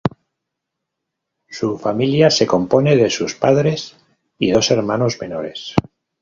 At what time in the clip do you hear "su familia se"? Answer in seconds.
1.47-2.47